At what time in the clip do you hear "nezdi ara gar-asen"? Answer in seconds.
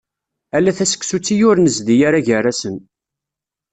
1.59-2.75